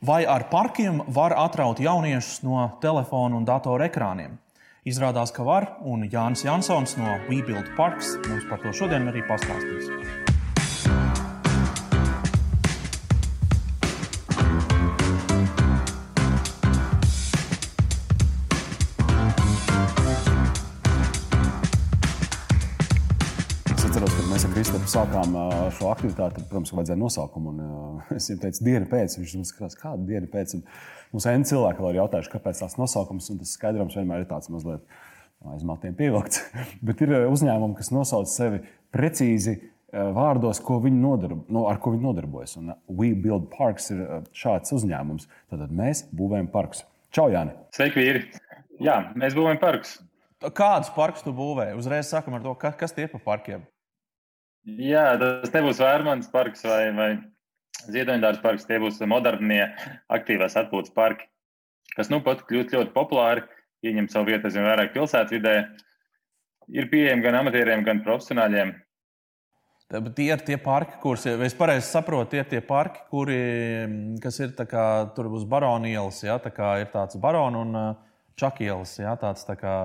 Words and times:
Vai 0.00 0.24
ar 0.26 0.44
parkiem 0.46 1.00
var 1.10 1.32
atraut 1.34 1.80
jauniešus 1.82 2.44
no 2.46 2.68
telefonu 2.80 3.40
un 3.40 3.48
datoru 3.48 3.82
ekrāniem? 3.88 4.36
Izrādās, 4.86 5.34
ka 5.34 5.42
var, 5.42 5.66
un 5.82 6.06
Jānis 6.06 6.46
Jansons 6.46 6.94
no 7.00 7.18
WeBuild 7.26 7.74
Parks 7.74 8.14
mums 8.28 8.46
par 8.46 8.62
to 8.62 8.70
šodien 8.70 9.10
arī 9.10 9.26
pastāstīs. 9.26 10.27
Sākām 24.98 25.34
šo 25.76 25.90
aktivitāti, 25.92 26.42
protams, 26.48 26.72
vajadzēja 26.74 26.98
nosaukumu. 26.98 27.52
Un, 27.52 27.98
es 28.16 28.26
viņam 28.30 28.40
teicu, 28.42 28.64
diena 28.66 28.88
pēc, 28.90 29.14
viņš 29.20 29.34
man 29.38 29.46
skatās, 29.46 29.76
kāda 29.78 30.06
diena 30.08 30.26
pēc. 30.32 30.56
Un 30.58 30.64
mums 31.12 31.26
ir 31.30 31.44
cilvēki, 31.50 31.84
vēl 31.84 31.94
ir 31.94 31.98
jautājuši, 32.00 32.32
kāpēc 32.32 32.62
tāds 32.64 32.74
nosaukums, 32.80 33.28
un 33.30 33.38
tas 33.42 33.52
skaidrums 33.54 33.94
vienmēr 33.98 34.24
ir 34.24 34.30
tāds 34.30 34.50
mazliet 34.50 34.82
aiz 35.52 35.62
matiem 35.68 35.94
pievilkts. 35.98 36.42
Bet 36.88 37.04
ir 37.06 37.14
uzņēmumi, 37.28 37.78
kas 37.78 37.92
nosauc 37.94 38.32
sevi 38.32 38.64
precīzi 38.94 39.58
vārdos, 39.92 40.58
ko 40.66 40.80
viņi 40.82 41.00
nodarbo, 41.04 41.44
no, 41.54 41.68
ar 41.70 41.78
ko 41.84 41.94
viņi 41.94 42.06
nodarbojas. 42.08 42.58
Un 42.58 42.74
We 42.90 43.14
Build 43.14 43.48
Parks 43.54 43.92
ir 43.94 44.02
šāds 44.34 44.74
uzņēmums. 44.80 45.30
Tad 45.54 45.70
mēs 45.70 46.08
būvējam 46.10 46.50
parkus. 46.50 46.82
Čau, 47.14 47.30
Jāni! 47.32 47.54
Sveiki, 47.76 48.02
vīri! 48.02 48.26
Jā, 48.82 49.00
mēs 49.14 49.38
būvējam 49.38 49.62
parkus. 49.62 49.96
Kādus 50.42 50.90
parkus 50.94 51.22
tu 51.22 51.30
būvē? 51.34 51.70
Uzreiz 51.78 52.10
sākam 52.10 52.36
ar 52.38 52.44
to, 52.44 52.58
kas 52.58 52.94
tie 52.94 53.06
pa 53.10 53.22
parkiem. 53.22 53.62
Jā, 54.76 55.14
tas 55.20 55.52
nebūs 55.54 55.80
Vērmans 55.80 56.28
parks 56.32 56.64
vai, 56.66 56.82
vai 56.92 57.10
Ziedoņdārs 57.86 58.42
parks. 58.42 58.66
Tie 58.68 58.80
būs 58.82 58.98
modernie 59.08 59.62
aktīvās 60.12 60.58
atpūtas 60.60 60.92
parki, 60.96 61.28
kas 61.94 62.10
nu 62.12 62.20
pat 62.24 62.42
kļūst 62.48 62.74
ļoti 62.74 62.92
populāri, 62.96 63.46
ieņem 63.86 64.10
savu 64.12 64.32
vietu 64.32 64.50
aizvien 64.50 64.66
vairāk 64.68 64.92
pilsētvidē. 64.96 65.54
Ir 66.74 66.90
pieejami 66.90 67.24
gan 67.24 67.38
amatieriem, 67.40 67.86
gan 67.86 68.02
profesionāļiem. 68.04 68.74
Bet 69.88 70.10
tie 70.18 70.26
ir 70.34 70.42
tie 70.44 70.58
parki, 70.60 70.98
kurus, 71.00 71.22
es 71.24 71.54
pareizi 71.56 71.86
saprotu, 71.88 72.34
tie 72.34 72.42
ir 72.42 72.48
tie 72.50 72.58
parki, 72.60 73.00
kuri, 73.08 73.38
kas 74.20 74.36
ir 74.44 74.52
kā, 74.68 74.82
tur 75.16 75.30
uz 75.32 75.46
Baronielas, 75.48 76.18
ja, 76.26 76.36
tā 76.44 76.52
kā 76.52 76.74
ir 76.82 76.90
tāds 76.92 77.16
Barona 77.22 77.62
un 77.62 77.78
Čakielas, 78.38 78.98
ja, 79.00 79.14
tāds 79.16 79.48
tā 79.48 79.56
kā 79.56 79.78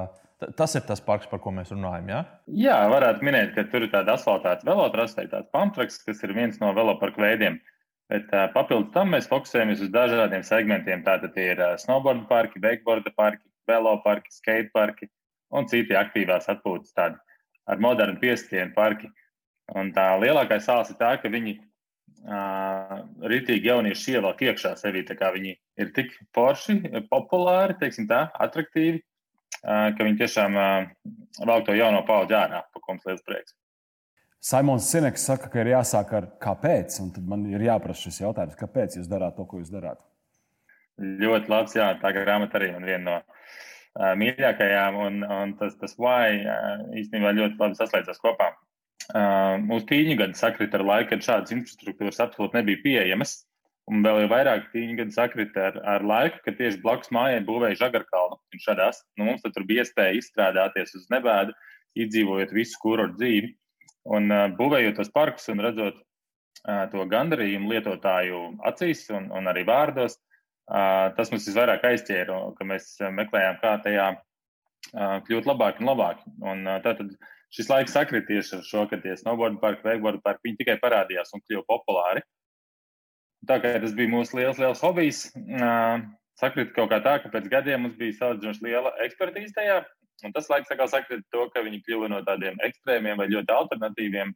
Tas 0.58 0.76
ir 0.78 0.84
tas 0.88 1.02
parks, 1.04 1.28
par 1.30 1.42
ko 1.44 1.52
mēs 1.56 1.72
runājam. 1.74 2.10
Ja? 2.12 2.22
Jā, 2.66 2.78
varētu 2.92 3.26
minēt, 3.26 3.54
ka 3.56 3.66
tur 3.72 3.86
ir 3.86 3.92
tāda 3.94 4.16
asfaltēta 4.18 4.68
velotrasta, 4.68 5.26
tāds 5.32 5.52
pamtraks, 5.56 6.00
kas 6.06 6.24
ir 6.26 6.34
viens 6.36 6.60
no 6.62 6.72
veloparku 6.76 7.24
veidiem. 7.24 7.60
Bet 8.12 8.30
uh, 8.36 8.48
papildus 8.54 8.94
tam 8.94 9.14
mēs 9.16 9.30
fokusējamies 9.32 9.84
uz 9.86 9.92
dažādiem 9.94 10.44
segmentiem. 10.46 11.04
Tātad 11.06 11.38
ir 11.40 11.62
uh, 11.62 11.76
snowboard 11.82 12.26
parki, 12.30 12.62
wakeboard 12.64 13.08
parki, 13.18 13.46
veloparki, 13.70 14.34
skate 14.36 14.74
parki 14.76 15.10
un 15.54 15.70
citi 15.72 15.96
aktīvās 15.96 16.50
atpūtas 16.52 16.96
tādi 16.98 17.20
ar 17.70 17.80
modernu 17.82 18.20
piestienu 18.20 18.74
parki. 18.76 19.10
Un 19.80 19.94
tā 19.96 20.10
lielākā 20.20 20.60
sāls 20.60 20.92
ir 20.92 21.00
tā, 21.00 21.14
ka 21.22 21.32
viņi 21.32 21.56
uh, 21.56 23.00
ritīgi 23.32 23.72
jaunieši 23.72 24.18
ievelk 24.18 24.44
iekšā 24.50 24.76
sevī. 24.82 25.06
Viņi 25.08 25.56
ir 25.80 25.96
tik 25.96 26.12
forši, 26.36 26.82
populāri, 27.08 27.80
teiksim 27.80 28.10
tā, 28.12 28.28
attraktīvi 28.44 29.00
ka 29.62 30.00
viņi 30.00 30.20
tiešām 30.22 30.56
velk 30.58 31.68
to 31.68 31.76
jauno 31.78 32.02
paudzi 32.08 32.36
ārā, 32.38 32.64
par 32.74 32.82
ko 32.84 32.96
mums 32.96 33.06
liels 33.10 33.24
prieks. 33.28 33.54
Simons 34.44 34.90
Sineks 34.92 35.24
saka, 35.24 35.48
ka 35.48 35.62
ir 35.62 35.70
jāsāk 35.72 36.10
ar 36.18 36.26
kāpēc, 36.44 36.98
un 37.00 37.14
tad 37.16 37.28
man 37.32 37.46
ir 37.48 37.62
jāprasa 37.64 38.10
šis 38.10 38.26
jautājums, 38.26 38.58
kāpēc 38.60 38.98
jūs 38.98 39.08
darāt 39.08 39.38
to, 39.38 39.46
ko 39.48 39.62
jūs 39.62 39.72
darāt? 39.72 40.02
Ļoti 41.00 41.48
labs, 41.54 41.78
jā, 41.78 41.88
tā 42.02 42.12
grāmata 42.12 42.60
arī 42.60 42.74
man 42.74 42.84
viena 42.84 43.04
no 43.06 43.16
uh, 43.22 44.12
mīļākajām, 44.20 45.00
un, 45.06 45.24
un 45.24 45.56
tas, 45.62 45.78
tas 45.80 45.96
why 45.96 46.44
uh, 46.44 46.84
īstenībā 47.00 47.32
ļoti 47.38 47.56
labi 47.62 47.80
saslēdzas 47.80 48.20
kopā. 48.20 48.52
Uh, 49.14 49.56
mūsu 49.64 49.88
tīņu 49.94 50.20
gadi 50.20 50.38
sakrita 50.40 50.80
ar 50.82 50.86
laiku, 50.90 51.14
kad 51.14 51.24
šādas 51.24 51.56
infrastruktūras 51.56 52.20
absolūti 52.28 52.60
nebija 52.60 52.84
pieejamas. 52.84 53.38
Un 53.92 54.04
vēl 54.06 54.22
jau 54.22 54.30
vairāk 54.32 54.70
tīņu 54.72 54.96
gadu 55.02 55.12
sakrita 55.12 55.66
ar, 55.70 55.80
ar 55.96 56.06
laiku, 56.08 56.40
kad 56.46 56.56
tieši 56.56 56.80
blakus 56.84 57.12
mājai 57.12 57.42
būvēja 57.44 57.82
žagarkalnu. 57.82 58.38
Viņš 58.54 58.68
šādās, 58.70 59.02
nu, 59.20 59.28
mums 59.28 59.44
tur 59.44 59.66
bija 59.68 59.84
iespēja 59.84 60.16
izstrādāties 60.20 60.96
uz 60.96 61.10
nebēdu, 61.12 61.56
izdzīvojot 62.00 62.54
visu 62.56 62.80
kurortu 62.80 63.20
dzīvi. 63.20 63.52
Un 64.16 64.32
uh, 64.32 64.46
būvējot 64.56 65.00
tos 65.00 65.12
parkus 65.12 65.50
un 65.52 65.64
redzot 65.64 66.00
uh, 66.00 66.86
to 66.92 67.04
gandarījumu 67.12 67.74
lietotāju 67.74 68.44
acīs 68.72 69.04
un, 69.12 69.28
un 69.36 69.52
arī 69.52 69.66
vārdos, 69.68 70.16
uh, 70.16 71.12
tas 71.18 71.32
mums 71.32 71.48
visvairāk 71.50 71.84
aizķēra, 71.92 72.40
ka 72.56 72.68
mēs 72.68 72.90
meklējām, 73.20 73.60
kā 73.64 73.74
tajā 73.84 74.10
uh, 74.16 75.18
kļūt 75.28 75.50
labāk 75.52 75.84
un 75.84 75.92
labāk. 75.92 76.24
Un, 76.40 76.64
uh, 76.70 76.80
tātad 76.84 77.12
šis 77.56 77.72
laiks 77.72 77.96
sakrit 77.96 78.28
tieši 78.32 78.62
ar 78.62 78.64
šo, 78.68 78.86
ka 78.88 79.00
tie 79.04 79.18
snowboard 79.20 79.60
parki, 79.64 79.84
wakeboard 79.90 80.24
parki, 80.24 80.50
viņi 80.50 80.62
tikai 80.64 80.80
parādījās 80.84 81.36
un 81.36 81.44
kļuva 81.44 81.68
populāri. 81.68 82.24
Tā 83.48 83.58
kā 83.60 83.74
tas 83.84 83.96
bija 83.96 84.12
mūsu 84.12 84.38
liels, 84.40 84.60
liels 84.62 84.82
hobijs, 84.84 85.26
sakrit 86.40 86.72
kaut 86.76 86.92
kā 86.94 87.00
tā, 87.04 87.18
ka 87.24 87.32
pēc 87.34 87.50
gadiem 87.52 87.86
mums 87.86 87.98
bija 88.00 88.16
salīdzinoši 88.20 88.66
liela 88.68 88.94
ekspertīze 89.04 89.56
tajā. 89.58 89.82
Un 90.24 90.32
tas 90.32 90.48
laiks 90.48 90.72
atkal 90.72 90.88
sakrit 90.88 91.26
to, 91.34 91.48
ka 91.52 91.64
viņi 91.66 91.82
kļuva 91.84 92.08
no 92.14 92.22
tādiem 92.24 92.60
ekstrēmiem 92.64 93.20
vai 93.20 93.28
ļoti 93.32 93.52
alternatīviem. 93.52 94.32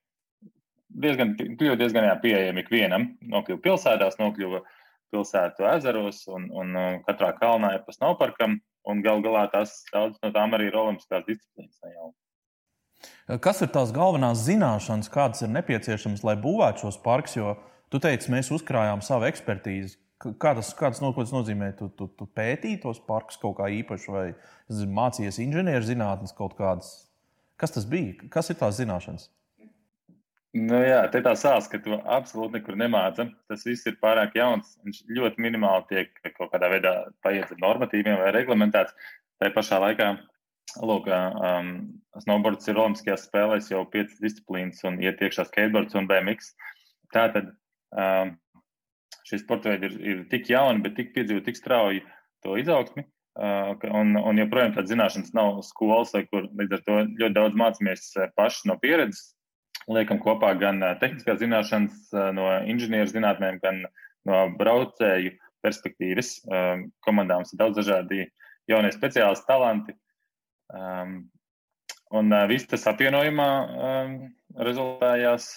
Diezgan, 1.03 1.35
kļuva 1.37 1.77
diezgan 1.79 2.07
jā, 2.09 2.17
pieejami 2.23 2.63
ikvienam. 2.65 3.05
Nokļuva 3.31 3.63
pilsētās, 3.63 4.17
nokļuva 4.19 4.63
pilsētu 5.13 5.67
ezeros 5.71 6.25
un, 6.33 6.49
un 6.51 6.75
katrā 7.07 7.31
kalnā 7.37 7.77
ir 7.77 7.85
pa 7.85 7.95
snowparkam. 7.95 8.59
Un 8.87 9.03
gal 9.03 9.19
galā 9.23 9.45
tās 9.51 9.81
daudz 9.91 10.19
no 10.23 10.31
tām 10.35 10.55
arī 10.55 10.69
ir 10.69 10.77
olimpiskās 10.79 11.25
disciplīnas. 11.27 11.79
Kas 13.43 13.59
ir 13.61 13.71
tās 13.71 13.91
galvenās 13.95 14.45
zināšanas, 14.47 15.11
kādas 15.11 15.43
ir 15.43 15.51
nepieciešamas, 15.51 16.23
lai 16.23 16.37
būvētu 16.39 16.85
šos 16.85 16.99
parkus? 17.03 17.35
Jo 17.35 17.57
Tu 17.93 18.01
teici, 18.03 18.31
mēs 18.33 18.51
uzkrājām 18.51 19.01
savu 19.05 19.29
ekspertīzi. 19.29 19.95
Kā 20.17 20.51
tas, 20.57 20.73
kā 20.75 20.89
tas 20.91 21.01
nozīmē? 21.31 21.71
Tu, 21.77 21.87
tu, 21.95 22.09
tu 22.19 22.25
pētīji 22.35 22.81
tos 22.83 22.99
parkus 23.05 23.37
kaut 23.39 23.59
kā 23.59 23.69
īpaši, 23.71 24.11
vai 24.11 24.25
mācījies 24.99 25.37
inženierzinātnes 25.45 26.33
kaut 26.35 26.57
kādas? 26.57 26.89
Kas 27.57 27.73
tas 27.73 27.85
bija? 27.89 28.27
Kas 28.33 28.49
ir 28.51 28.57
tās 28.59 28.79
zināšanas? 28.81 29.29
Nu, 30.57 30.79
jā, 30.81 31.03
tā 31.11 31.19
ir 31.19 31.25
tā 31.27 31.33
sāls, 31.37 31.67
ka 31.69 31.79
tu 31.83 31.95
absolūti 31.99 32.57
nekur 32.57 32.77
nemāci. 32.79 33.27
Tas 33.51 33.65
viss 33.67 33.87
ir 33.89 33.99
pārāk 34.01 34.35
jauns. 34.39 34.73
Viņš 34.85 35.03
ļoti 35.19 35.43
minimāli 35.43 35.85
tiek 35.91 36.33
kaut 36.39 36.51
kādā 36.53 36.71
veidā 36.71 36.93
paiet 37.25 37.51
ar 37.53 37.61
normatīviem 37.61 38.17
vai 38.19 38.33
reglamentēts. 38.35 38.95
Tā 39.37 39.51
pašā 39.53 39.79
laikā, 39.83 40.09
lūk, 40.81 41.07
um, 41.13 41.71
snowboards 42.23 42.67
ir 42.71 42.81
Olimpiskajās 42.81 43.27
spēlēs 43.29 43.69
jau 43.71 43.83
piecas 43.93 44.17
disciplīnas 44.23 44.81
un 44.89 44.97
iet 45.03 45.21
iekšā 45.21 45.45
skateboards 45.51 45.99
un 45.99 46.09
BMX. 46.09 46.55
Tātad 47.13 47.53
šie 49.27 49.39
sporta 49.41 49.73
veidi 49.73 49.89
ir, 49.89 49.99
ir 50.11 50.25
tik 50.31 50.49
jauni, 50.51 50.83
bet 50.83 50.97
tik 50.99 51.13
piedzīvo 51.15 51.43
tik 51.45 51.59
strauji 51.59 52.03
to 52.45 52.57
izaugsmi. 52.59 53.05
Uh, 53.37 53.75
un, 53.93 54.15
un 54.17 54.39
joprojām 54.41 54.71
tādas 54.73 54.89
zināšanas 54.89 55.33
nav 55.37 55.59
skolas, 55.61 56.15
kur 56.31 56.47
līdz 56.57 56.73
ar 56.73 56.85
to 56.87 56.95
ļoti 57.19 57.35
daudz 57.35 57.59
mācāmies 57.59 58.07
uh, 58.17 58.31
paši 58.37 58.71
no 58.71 58.79
pieredzes. 58.81 59.35
Liekam 59.93 60.17
kopā 60.23 60.55
gan 60.57 60.81
uh, 60.81 60.95
tehniskās 60.97 61.37
zināšanas 61.43 62.09
no 62.33 62.47
inženieru 62.65 63.11
zinātnēm, 63.11 63.59
gan 63.61 63.83
no 64.25 64.39
braucēju 64.57 65.35
perspektīvas. 65.61 66.33
Um, 66.49 66.87
komandām 67.05 67.45
ir 67.45 67.61
daudz 67.61 67.77
dažādi 67.83 68.25
jaunie 68.71 68.89
speciālisti, 68.95 69.45
talanti. 69.45 69.93
Um, 70.73 71.19
un 72.17 72.33
viss 72.49 72.67
tas 72.71 72.89
apvienojumā 72.89 73.47
rezultējās 74.65 75.51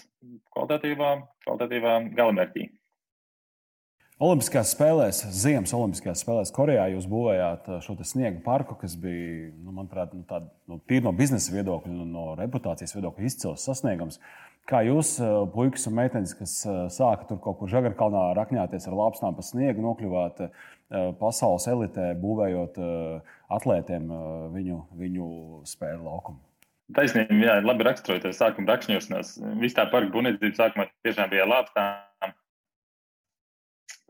kvalitatīvā, 0.55 1.15
kvalitatīvā 1.47 1.97
galamērķī. 2.19 2.69
Olimpiskajās 4.21 4.75
spēlēs, 4.75 5.19
Ziemas 5.33 5.73
Olimpiskajās 5.73 6.21
spēlēs 6.21 6.51
Korejā 6.53 6.91
jūs 6.93 7.07
būvējāt 7.09 7.71
uh, 7.71 7.79
šo 7.81 7.95
sniega 8.05 8.43
parku, 8.45 8.75
kas 8.77 8.93
bija, 9.01 9.49
nu, 9.57 9.73
manuprāt, 9.73 10.13
nu, 10.13 10.27
tād, 10.29 10.51
nu, 10.69 10.77
tīri 10.85 11.07
no 11.07 11.15
biznesa 11.17 11.55
viedokļa, 11.55 11.93
nu, 11.95 12.05
no 12.05 12.25
reputācijas 12.37 12.93
viedokļa 12.99 13.25
izcils 13.25 13.65
sasniegums. 13.65 14.21
Kā 14.69 14.83
jūs, 14.85 15.15
uh, 15.25 15.47
puikas 15.55 15.89
un 15.89 15.97
meitenes, 15.97 16.37
kas 16.37 16.59
uh, 16.69 16.83
sāka 16.93 17.31
tur 17.31 17.41
kaut 17.41 17.63
kur 17.63 17.73
žagarkalnā 17.73 18.27
rakņāties 18.37 18.91
ar 18.91 18.99
lāpstām 19.01 19.39
pa 19.39 19.47
sniegu, 19.47 19.81
nokļuvāt 19.89 20.45
pasaules 21.21 21.69
elitē, 21.71 22.09
būvējot 22.19 22.81
atlētiem 23.55 24.09
viņu, 24.51 24.79
viņu 24.99 25.27
spēļu 25.71 26.03
laukumu? 26.03 26.50
Taisnība, 26.97 27.37
jā, 27.45 27.57
labi 27.63 27.87
raksturot, 27.87 28.25
ar 28.27 28.35
sākuma 28.35 28.73
rakšņošanos. 28.73 29.37
Viss 29.63 29.77
tā 29.77 29.87
parka 29.93 30.11
būvniecība 30.15 30.57
sākumā 30.59 30.89
tiešām 31.07 31.31
bija 31.33 31.47
lāpstām. 31.47 32.35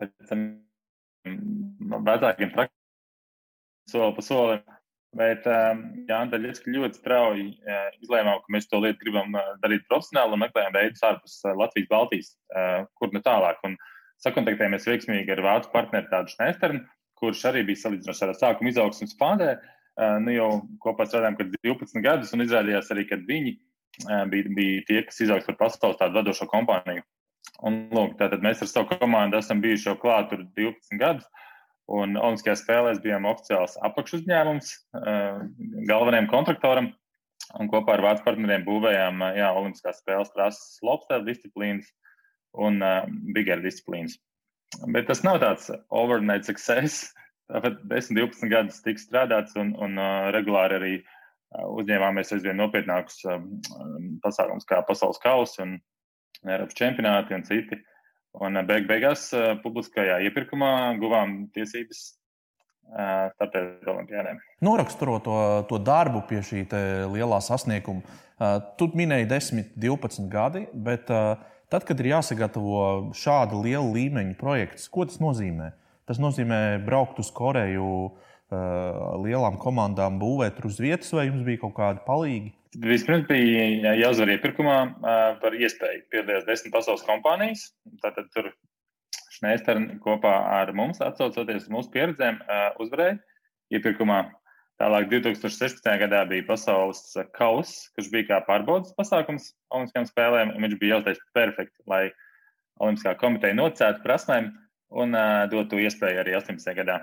Pēc 0.01 0.13
tam 0.31 0.45
mm, 1.29 1.97
vecākiem 2.07 2.53
traktoriem 2.55 2.79
soli 3.91 4.15
pa 4.17 4.25
solim. 4.25 4.63
Bet 5.19 5.47
um, 5.51 5.81
Jānis 6.07 6.31
Daļiski 6.31 6.71
ļoti 6.71 7.01
strauji 7.01 7.47
uh, 7.67 7.89
izlēmām, 7.99 8.45
ka 8.45 8.53
mēs 8.55 8.69
to 8.71 8.79
lietu 8.79 9.03
gribam 9.03 9.35
uh, 9.35 9.57
darīt 9.65 9.83
profesionāli 9.91 10.37
un 10.37 10.43
meklējam 10.45 10.77
veidus 10.77 11.03
ārpus 11.09 11.41
uh, 11.43 11.57
Latvijas, 11.59 11.89
Baltijas, 11.91 12.29
uh, 12.55 12.85
kur 12.95 13.11
nu 13.11 13.23
tālāk. 13.25 13.59
Un 13.67 13.75
sakontaktējamies 14.23 14.87
veiksmīgi 14.87 15.35
ar 15.35 15.43
vācu 15.49 15.73
partneri 15.75 16.07
tādu 16.13 16.31
Šnesternu, 16.37 16.85
kurš 17.19 17.43
arī 17.51 17.65
bija 17.67 17.83
salīdzinoši 17.83 18.25
ar 18.29 18.37
sākuma 18.39 18.71
izaugsmas 18.71 19.17
fondē. 19.19 19.57
Nu, 19.99 20.33
jau 20.33 20.51
kopā 20.81 21.05
strādājām, 21.09 21.37
kad 21.41 21.57
12 21.67 22.05
gadus, 22.05 22.31
un 22.35 22.45
izrādījās 22.45 22.93
arī, 22.95 23.07
ka 23.09 23.19
viņi 23.27 23.57
bija, 24.31 24.53
bija 24.57 24.85
tie, 24.89 25.01
kas 25.07 25.21
izaugs 25.25 25.49
par 25.49 25.59
pasaules 25.61 25.99
tādu 26.01 26.21
vadošo 26.21 26.47
kompāniju. 26.51 27.03
Un, 27.67 27.83
lūk, 27.93 28.15
tātad 28.21 28.45
mēs 28.45 28.63
ar 28.65 28.71
savu 28.71 28.97
komandu 29.01 29.41
esam 29.41 29.61
bijuši 29.61 29.91
jau 29.91 29.97
klāt 30.01 30.31
tur 30.31 30.47
12 30.57 31.01
gadus. 31.01 31.27
Un 31.91 32.15
Olimpiskajās 32.15 32.63
spēlēs 32.63 33.03
bijām 33.03 33.27
oficiāls 33.27 33.75
apakšuzņēmums 33.89 34.71
galvenajam 35.91 36.31
kontraktoram. 36.31 36.93
Un 37.59 37.67
kopā 37.73 37.97
ar 37.97 38.05
vācu 38.05 38.23
partneriem 38.29 38.63
būvējām 38.63 39.25
jā, 39.35 39.49
Olimpiskās 39.59 39.99
spēles 39.99 40.31
trases 40.37 40.79
lobster 40.87 41.25
disciplīnas 41.27 41.89
un 42.63 42.79
uh, 42.83 43.03
bigger 43.35 43.63
disciplīnas. 43.65 44.21
Bet 44.95 45.09
tas 45.11 45.25
nav 45.27 45.41
tāds 45.43 45.71
overnight 45.91 46.47
success. 46.47 47.11
Tāpēc 47.51 47.81
10, 47.91 48.17
12 48.19 48.51
gadus 48.51 48.83
tika 48.85 49.03
strādāts 49.03 49.57
un, 49.59 49.73
un 49.83 49.99
uh, 49.99 50.29
regulāri 50.35 50.77
arī 50.79 50.93
uh, 51.01 51.67
uzņēmāmies 51.81 52.35
aizvien 52.37 52.59
nopietnākus 52.61 53.25
uh, 53.27 53.41
pasākumus, 54.23 54.69
kā 54.69 54.83
pasaules 54.87 55.21
kausa 55.23 55.65
un 55.67 55.79
Eiropas 56.47 56.79
čempionāti 56.79 57.37
un 57.37 57.45
citi. 57.49 57.81
Un 58.41 58.61
uh, 58.61 58.65
beig 58.67 58.87
beigās 58.91 59.27
uh, 59.35 59.53
publiskajā 59.65 60.21
iepirkumā 60.29 60.73
guvām 61.03 61.45
tiesības 61.57 62.09
tāpēc 62.91 63.87
olimpiādēm. 63.87 64.41
Noraksturot 64.67 65.23
to, 65.23 65.35
to 65.71 65.79
darbu 65.79 66.25
pie 66.27 66.41
šī 66.43 66.65
lielā 67.13 67.37
sasnieguma, 67.39 68.03
tu 68.81 68.89
minēji 68.99 69.29
10, 69.31 69.69
12 69.79 70.27
gadi, 70.33 70.65
bet 70.75 71.07
tad, 71.07 71.85
kad 71.87 72.03
ir 72.03 72.09
jāsagatavo 72.17 73.13
šāda 73.15 73.61
liela 73.63 73.87
līmeņa 73.95 74.35
projekts, 74.41 74.89
ko 74.91 75.07
tas 75.07 75.21
nozīmē? 75.23 75.71
Tas 76.11 76.19
nozīmē 76.19 76.81
braukt 76.83 77.21
uz 77.23 77.29
Koreju 77.31 77.87
lielām 79.23 79.61
komandām, 79.63 80.17
būvēt 80.19 80.57
uz 80.67 80.81
vietas, 80.83 81.13
vai 81.15 81.29
jums 81.29 81.45
bija 81.47 81.61
kaut 81.63 81.77
kādi 81.77 82.01
palīgi? 82.03 82.49
Vispirms 82.83 83.29
bija 83.29 83.93
jāuzvar 83.95 84.33
iepirkumā 84.35 84.75
par 85.39 85.55
iespēju 85.55 86.01
piedalīties 86.11 86.49
desmit 86.49 86.75
pasaules 86.75 87.05
kompānijas. 87.07 87.69
Tātad 88.03 88.27
tur 88.35 88.49
Šneisters 89.37 90.01
kopā 90.03 90.33
ar 90.57 90.73
mums, 90.75 90.99
atsaucoties 90.99 91.69
uz 91.69 91.71
mūsu 91.71 91.93
pieredzēm, 91.95 92.41
uzvarēja 92.83 93.15
iepirkumā. 93.79 94.25
Tālāk 94.83 95.07
2016. 95.13 95.87
gadā 96.03 96.25
bija 96.27 96.49
pasaules 96.49 97.05
kausa, 97.39 97.87
kurš 97.95 98.11
bija 98.11 98.27
kā 98.33 98.41
pārbaudas 98.49 98.97
pasākums 98.99 99.53
Olimpiskajām 99.71 100.11
spēlēm. 100.11 100.53
Viņš 100.59 100.75
bija 100.83 100.97
jāuztais 100.97 101.23
perfekti, 101.39 101.79
lai 101.87 102.09
Olimpiskā 102.83 103.15
komiteja 103.23 103.55
nocētu 103.61 104.03
prasmēm 104.03 104.51
un 104.91 105.17
uh, 105.17 105.47
dotu 105.51 105.81
iespēju 105.81 106.23
arī 106.23 106.37
18. 106.39 106.75
gadā. 106.79 107.01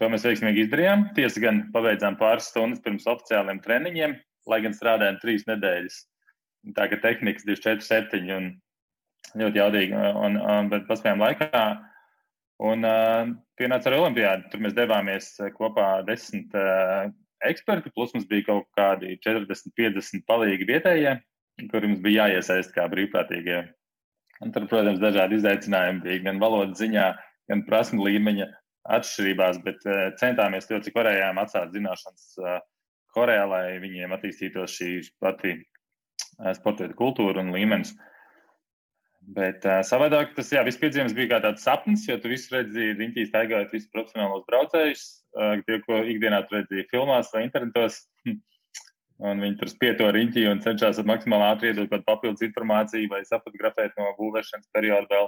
To 0.00 0.10
mēs 0.12 0.26
veiksmīgi 0.26 0.66
izdarījām. 0.66 1.06
Tiesa 1.16 1.40
gan 1.42 1.62
pabeidzām 1.74 2.18
pāris 2.20 2.50
stundas 2.52 2.82
pirms 2.84 3.06
oficiāliem 3.08 3.62
treniņiem, 3.64 4.16
lai 4.50 4.58
gan 4.64 4.76
strādājām 4.76 5.20
trīs 5.22 5.46
nedēļas. 5.48 6.02
Tā 6.76 6.90
kā 6.90 6.98
tehnikas 7.00 7.46
24, 7.48 7.86
7 7.86 8.34
un 8.36 8.50
ļoti 9.40 9.62
jaudīgi. 9.62 9.96
Un, 9.96 10.36
un, 10.36 10.68
bet 10.72 10.84
paspējām 10.90 11.24
laikā. 11.24 11.64
Un 12.60 12.84
uh, 12.84 13.32
pienāca 13.56 13.88
arī 13.88 14.02
Olimpijāda. 14.02 14.50
Tur 14.52 14.60
mēs 14.66 14.76
devāmies 14.76 15.32
kopā 15.56 15.88
desmit 16.04 16.52
uh, 16.58 17.08
eksperti, 17.48 17.92
plus 17.96 18.12
mums 18.14 18.28
bija 18.28 18.50
kaut 18.50 18.68
kādi 18.76 19.16
40, 19.24 19.72
50 19.80 20.26
palīgi 20.28 20.68
vietējie, 20.68 21.16
kuriem 21.72 21.96
bija 22.04 22.28
jāiesaist 22.28 22.74
kā 22.76 22.84
brīvprātīgie. 22.92 23.62
Un 24.40 24.52
tur, 24.54 24.64
protams, 24.70 25.00
dažādi 25.02 25.36
izaicinājumi 25.36 26.04
bija 26.04 26.24
gan 26.30 26.40
valodas 26.40 26.80
ziņā, 26.80 27.06
gan 27.50 27.64
prasmu 27.66 28.06
līmeņa 28.06 28.46
atšķirībās, 28.96 29.58
bet 29.64 29.82
uh, 29.84 30.06
centāmies 30.20 30.68
to, 30.68 30.78
cik 30.80 30.96
varējām 30.96 31.40
atstāt 31.42 31.74
zināšanas 31.74 32.30
uh, 32.40 32.60
Korejā, 33.14 33.42
lai 33.50 33.64
viņiem 33.82 34.14
attīstītos 34.14 34.76
šī 34.78 34.90
pati 35.20 35.56
uh, 35.58 36.52
sporta 36.56 36.88
kultūra 36.96 37.42
un 37.44 37.52
līmenis. 37.52 37.92
Bet 39.36 39.66
uh, 39.68 39.82
savādāk 39.84 40.32
tas, 40.36 40.48
jā, 40.54 40.62
viss 40.64 40.80
piedzīvums 40.80 41.14
bija 41.16 41.34
kā 41.34 41.42
tāds 41.44 41.66
sapnis, 41.66 42.06
jo 42.08 42.16
tu 42.22 42.32
visu 42.32 42.54
redzēji 42.54 42.96
riņķī 42.96 43.26
staigājot 43.28 43.74
visus 43.76 43.92
profesionālos 43.92 44.46
braucējus, 44.48 45.04
uh, 45.36 45.58
tie, 45.66 45.82
ko 45.84 46.00
ikdienā 46.14 46.40
tu 46.46 46.56
redzēji 46.56 46.88
filmās 46.94 47.34
vai 47.34 47.44
internetos. 47.48 48.06
Un 49.20 49.42
viņi 49.44 49.58
tur 49.60 49.68
spieto 49.68 50.08
riņķī 50.14 50.46
un 50.48 50.62
cenšas 50.64 51.02
maksimāli 51.04 51.48
ātri 51.50 51.70
iedot 51.70 51.90
kaut 51.92 52.06
papildus 52.06 52.44
informāciju 52.46 53.10
vai 53.12 53.20
sapotografēt 53.28 53.98
no 54.00 54.14
būvēšanas 54.16 54.70
perioda 54.72 55.10
vēl, 55.12 55.26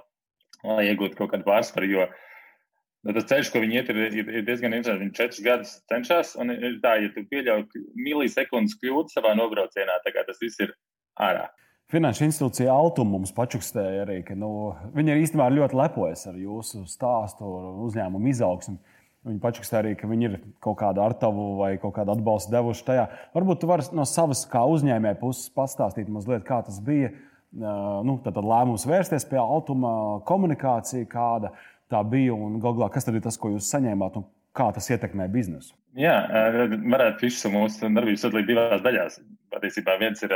lai 0.70 0.86
iegūtu 0.88 1.18
kaut 1.18 1.34
kādu 1.34 1.44
pārsvaru. 1.48 1.90
Jo 1.90 2.06
nu, 2.08 3.12
tas 3.12 3.26
ceļš, 3.28 3.50
ko 3.52 3.60
viņi 3.60 3.78
iet, 3.80 3.90
ir, 3.92 4.00
ir, 4.22 4.30
ir 4.38 4.46
diezgan 4.46 4.76
interesants. 4.78 5.02
Viņi 5.04 5.18
četrus 5.18 5.42
gadus 5.44 5.74
cenšas, 5.92 6.36
un 6.40 6.54
ir 6.54 6.78
tā, 6.84 6.94
ja 7.02 7.10
tu 7.12 7.26
pieļauj 7.28 7.66
milisekundes 7.98 8.78
kļūdu 8.80 9.12
savā 9.12 9.34
nobraucienā, 9.36 9.98
kā 10.08 10.24
tas 10.28 10.40
viss 10.40 10.62
ir 10.64 10.72
ārā. 11.20 11.50
Finanšu 11.92 12.24
institūcija 12.24 12.72
Altuma 12.72 13.18
mums 13.18 13.34
pačukstēja 13.36 14.06
arī, 14.06 14.22
ka 14.24 14.32
nu, 14.38 14.72
viņi 14.96 15.18
īstenībā 15.26 15.50
ļoti 15.52 15.76
lepojas 15.76 16.24
ar 16.30 16.38
jūsu 16.40 16.86
stāstu, 16.88 17.44
uzņēmumu 17.90 18.30
izaugsmu. 18.32 18.78
Viņi 19.22 19.38
pačukstēja 19.38 19.84
arī, 19.84 19.92
ka 19.94 20.08
viņi 20.10 20.26
ir 20.26 20.32
kaut 20.64 20.80
kādu 20.80 20.98
artavu 21.04 21.52
vai 21.60 21.76
kaut 21.78 21.94
kādu 21.94 22.10
atbalstu 22.16 22.50
devuši 22.50 22.86
tajā. 22.88 23.04
Varbūt 23.36 23.60
tu 23.62 23.68
vari 23.70 23.84
no 23.94 24.02
savas 24.08 24.42
kā 24.50 24.64
uzņēmēja 24.66 25.20
puses 25.20 25.52
pastāstīt 25.54 26.08
mazliet, 26.10 26.42
kā 26.48 26.58
tas 26.66 26.80
bija. 26.82 27.12
Nu, 27.52 28.16
tad, 28.24 28.32
tad 28.34 28.48
lēmums 28.48 28.86
vērsties 28.88 29.28
pie 29.28 29.38
Altuma 29.38 29.92
komunikācija, 30.26 31.06
kāda 31.10 31.52
tā 31.92 32.00
bija 32.08 32.34
un 32.34 32.56
galvā, 32.62 32.88
kas 32.90 33.06
tad 33.06 33.18
ir 33.18 33.22
tas, 33.22 33.36
ko 33.38 33.52
jūs 33.52 33.68
saņēmāt 33.70 34.16
un 34.18 34.24
kā 34.56 34.70
tas 34.74 34.88
ietekmē 34.90 35.28
biznesu. 35.30 35.76
Jā, 36.00 36.16
varētu 36.64 37.26
visu 37.28 37.52
mūsu 37.52 37.92
darbību 37.92 38.18
sadalīt 38.20 38.48
divās 38.48 38.82
daļās. 38.82 39.20
Patiesībā 39.52 39.98
viens 40.00 40.24
ir 40.24 40.34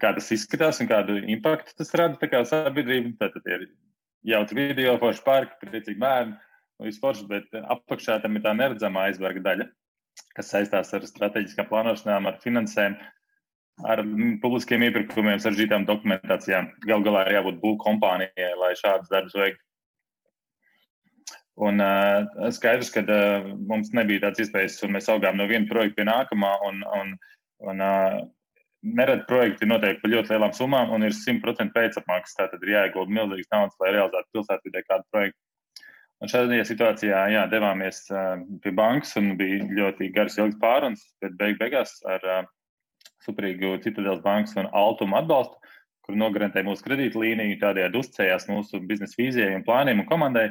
kā 0.00 0.12
tas 0.16 0.30
izskatās 0.36 0.78
un 0.84 0.90
kādu 0.92 1.18
impaktu 1.32 1.74
tas 1.80 1.90
rada 1.98 2.44
sabiedrībai. 2.52 3.32
Tad 3.34 3.50
ir 3.50 3.66
jautri 4.30 4.68
video, 4.70 4.94
forši 5.00 5.24
parki, 5.24 5.58
priecīgi 5.64 5.98
bērni, 6.00 6.36
forši, 7.02 7.26
bet 7.30 7.56
apakšā 7.60 8.20
tam 8.22 8.36
ir 8.36 8.44
tā 8.44 8.52
neredzamā 8.56 9.08
aizvarga 9.10 9.42
daļa, 9.46 9.66
kas 10.36 10.52
saistās 10.52 10.92
ar 10.96 11.06
strateģiskām 11.06 11.68
plānošanām, 11.70 12.28
ar 12.30 12.38
finansēm, 12.44 12.96
ar 13.88 14.02
publiskiem 14.42 14.84
iepirkumiem, 14.88 15.40
saržģītām 15.42 15.86
dokumentācijām. 15.88 16.70
Galu 16.86 17.06
galā 17.06 17.26
ir 17.26 17.38
jābūt 17.38 17.60
būvniecības 17.62 17.84
kompānijai, 17.86 18.54
lai 18.60 18.72
šādus 18.80 19.12
darbus 19.12 19.36
veiktu. 19.36 19.64
Un 21.60 21.82
uh, 21.84 22.24
skaidrs, 22.56 22.88
ka 22.94 23.02
uh, 23.04 23.48
mums 23.68 23.90
nebija 23.96 24.24
tādas 24.24 24.46
iespējas, 24.46 24.78
un 24.86 24.94
mēs 24.96 25.10
augām 25.12 25.36
no 25.36 25.44
viena 25.50 25.68
projekta 25.68 25.98
pie 25.98 26.06
nākamā. 26.08 26.54
Un, 26.64 26.80
un, 26.96 27.10
un, 27.68 27.82
uh, 27.84 28.20
nereti 28.96 29.26
projekti 29.28 29.68
notiek 29.68 30.00
par 30.00 30.12
ļoti 30.14 30.32
lielām 30.32 30.54
summām 30.56 30.94
un 30.96 31.04
ir 31.04 31.16
100% 31.16 31.74
pēcapmaksas. 31.74 32.38
Tātad 32.38 32.64
ir 32.64 32.74
jāiegulda 32.76 33.16
milzīgas 33.18 33.52
naudas, 33.52 33.76
lai 33.82 33.92
realizētu 33.96 34.32
pilsētvidē 34.36 34.84
kādu 34.86 35.06
projektu. 35.12 35.38
Un 36.20 36.28
šajā 36.28 36.64
situācijā 36.68 37.20
jā, 37.32 37.42
devāmies 37.48 38.02
uh, 38.12 38.42
pie 38.60 38.72
bankas 38.76 39.14
un 39.16 39.32
bija 39.40 39.64
ļoti 39.78 40.10
garas 40.12 40.36
ilgas 40.36 40.58
pārunas, 40.60 41.04
bet 41.24 41.38
beig 41.40 41.56
beigās 41.60 41.94
ar 42.04 42.26
uh, 42.28 42.42
suprīgu 43.24 43.78
Citadelas 43.84 44.20
bankas 44.24 44.56
un 44.60 44.68
Altumu 44.76 45.16
atbalstu, 45.20 45.56
kur 46.04 46.18
nogarantēja 46.20 46.66
mūsu 46.66 46.84
kredītlīniju, 46.84 47.60
tādējādi 47.62 48.02
uzticējās 48.02 48.50
mūsu 48.50 48.82
biznesa 48.88 49.16
vīzijai 49.20 49.56
un 49.56 49.64
plāniem 49.64 50.04
un 50.04 50.10
komandai. 50.10 50.50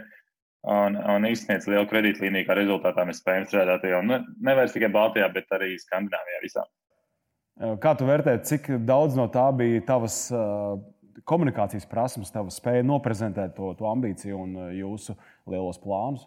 Un, 0.67 0.97
un 1.07 1.23
izsniedz 1.23 1.69
lielu 1.71 1.87
kredītlīniju, 1.87 2.43
kā 2.43 2.55
rezultātā 2.57 3.05
mēs 3.07 3.21
spējam 3.21 3.45
strādāt 3.47 3.85
jau 3.87 4.01
ne, 4.03 4.17
nevis 4.43 4.73
tikai 4.75 4.89
Baltijā, 4.91 5.29
bet 5.31 5.47
arī 5.55 5.77
Skandināvijā 5.79 6.41
visā. 6.43 6.65
Kā 7.79 7.93
tu 7.95 8.07
vērtē, 8.07 8.33
cik 8.43 8.67
daudz 8.83 9.15
no 9.15 9.29
tā 9.31 9.45
bija 9.55 9.79
tavas 9.87 10.17
uh, 10.35 10.75
komunikācijas 11.27 11.87
prasmes, 11.87 12.31
tava 12.31 12.51
spēja 12.51 12.83
noprezentēt 12.87 13.55
to, 13.55 13.71
to 13.79 13.87
ambīciju 13.87 14.35
un 14.39 14.53
uh, 14.57 14.67
jūsu 14.75 15.15
lielos 15.53 15.79
plānus? 15.83 16.25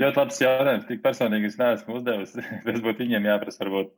Ļoti 0.00 0.20
labs 0.20 0.40
jautājums. 0.42 0.86
Tik 0.88 1.02
personīgi 1.04 1.48
es 1.48 1.58
neesmu 1.60 1.98
uzdevis. 2.00 2.36
Tas 2.66 2.80
būtu 2.84 3.04
viņiem 3.04 3.28
jāprasa. 3.30 3.62
Varbūt. 3.64 3.92